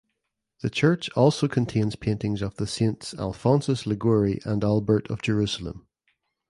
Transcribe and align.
The 0.63 0.71
church 0.71 1.11
also 1.11 1.47
contains 1.47 1.95
paintings 1.95 2.41
of 2.41 2.55
the 2.55 2.65
saints 2.65 3.13
Alphonsus 3.19 3.85
Liguori 3.85 4.39
and 4.45 4.63
Albert 4.63 5.07
of 5.11 5.21
Jerusalem. 5.21 5.85